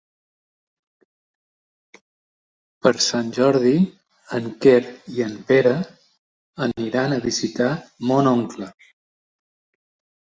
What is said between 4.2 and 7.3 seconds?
en Quer i en Pere aniran a